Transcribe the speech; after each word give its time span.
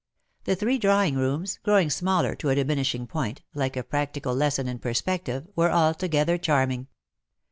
The 0.45 0.55
three 0.55 0.79
drawing 0.79 1.13
rooms, 1.13 1.59
growing 1.61 1.91
smaller 1.91 2.33
to 2.33 2.49
a 2.49 2.55
diminishing 2.55 3.05
point, 3.05 3.43
like 3.53 3.77
a 3.77 3.83
practical 3.83 4.33
lesson 4.33 4.67
in 4.67 4.79
perspective, 4.79 5.47
were 5.55 5.69
altogether 5.69 6.39
charming. 6.39 6.87